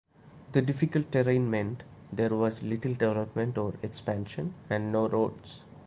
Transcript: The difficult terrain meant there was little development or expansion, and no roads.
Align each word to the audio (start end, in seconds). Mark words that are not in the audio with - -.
The 0.53 0.63
difficult 0.63 1.11
terrain 1.11 1.47
meant 1.51 1.83
there 2.11 2.31
was 2.33 2.63
little 2.63 2.95
development 2.95 3.55
or 3.59 3.75
expansion, 3.83 4.55
and 4.67 4.91
no 4.91 5.07
roads. 5.07 5.63